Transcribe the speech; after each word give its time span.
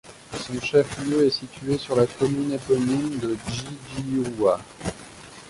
Son 0.33 0.59
chef-lieu 0.59 1.27
est 1.27 1.29
situé 1.29 1.77
sur 1.77 1.95
la 1.95 2.07
commune 2.07 2.53
éponyme 2.53 3.19
de 3.19 3.35
Djidiouia. 3.95 4.57